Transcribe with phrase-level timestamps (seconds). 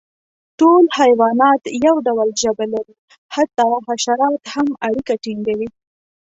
[0.59, 2.95] ټول حیوانات یو ډول ژبه لري،
[3.35, 5.67] حتی حشرات هم اړیکه ټینګوي.